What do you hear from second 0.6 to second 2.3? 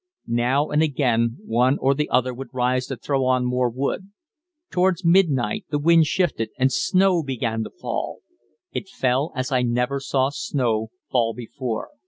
and again one or the